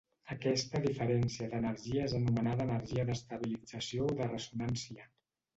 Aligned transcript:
Aquesta 0.35 0.79
diferència 0.85 1.49
d'energia 1.51 2.07
és 2.09 2.17
anomenada 2.21 2.67
energia 2.71 3.07
d'estabilització 3.11 4.11
o 4.11 4.19
de 4.23 4.31
ressonància. 4.33 5.11